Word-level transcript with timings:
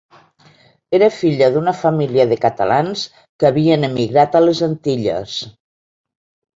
Era 0.99 1.09
filla 1.17 1.49
d'una 1.57 1.75
família 1.83 2.27
de 2.33 2.39
catalans 2.47 3.05
que 3.21 3.51
havien 3.53 3.93
emigrat 3.93 4.35
a 4.35 4.45
les 4.49 4.67
Antilles. 4.73 5.41